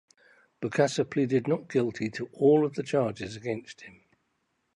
Bokassa 0.63 1.07
pleaded 1.07 1.47
not 1.47 1.69
guilty 1.69 2.09
to 2.09 2.25
all 2.33 2.65
of 2.65 2.73
the 2.73 2.81
charges 2.81 3.35
against 3.35 3.81
him. 3.81 4.01